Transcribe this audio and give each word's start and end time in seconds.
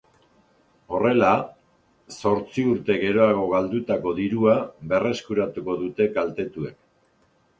Horrela, 0.93 1.33
zortzi 2.15 2.63
urte 2.69 2.95
geroago 3.03 3.43
galdutako 3.53 4.13
dirua 4.21 4.57
berreskuratuko 4.93 5.79
dute 5.85 6.11
kaltetuek. 6.19 6.75